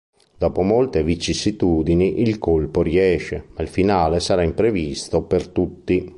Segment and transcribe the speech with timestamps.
[0.35, 6.09] Dopo molte vicissitudini il colpo riesce, ma il finale sarà imprevisto per tutti.